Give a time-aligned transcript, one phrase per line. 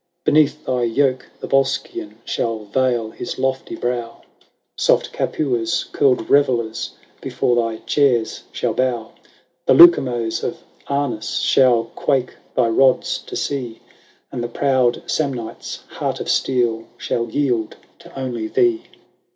[0.01, 0.21] XXII.
[0.21, 6.93] ^' Beneath thy yoke the Yolscian Shall vail his lofty brow:[Vlt^l&OM/lHVyj Soft Capua's curled revellers
[7.21, 9.11] Before thy chairs shall bow:
[9.67, 13.79] The Lucumoes of Amus Shall quake thy rods to see;
[14.31, 18.81] And the proud Samnite's heart of steel Shall yield to only thee.